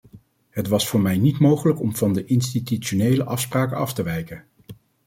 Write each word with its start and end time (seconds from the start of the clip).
Het 0.49 0.67
was 0.67 0.87
voor 0.87 0.99
mij 1.01 1.17
niet 1.17 1.39
mogelijk 1.39 1.79
om 1.79 1.95
van 1.95 2.13
de 2.13 2.25
institutionele 2.25 3.23
afspraken 3.23 3.77
af 3.77 3.93
te 3.93 4.03
wijken. 4.03 4.43